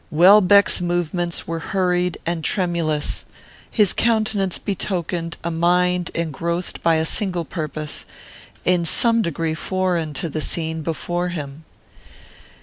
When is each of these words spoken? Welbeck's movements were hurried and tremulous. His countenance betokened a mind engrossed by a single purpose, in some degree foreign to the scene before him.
Welbeck's 0.09 0.81
movements 0.81 1.45
were 1.45 1.59
hurried 1.59 2.17
and 2.25 2.43
tremulous. 2.43 3.23
His 3.69 3.93
countenance 3.93 4.57
betokened 4.57 5.37
a 5.43 5.51
mind 5.51 6.09
engrossed 6.15 6.81
by 6.81 6.95
a 6.95 7.05
single 7.05 7.45
purpose, 7.45 8.07
in 8.65 8.83
some 8.83 9.21
degree 9.21 9.53
foreign 9.53 10.15
to 10.15 10.27
the 10.27 10.41
scene 10.41 10.81
before 10.81 11.27
him. 11.27 11.65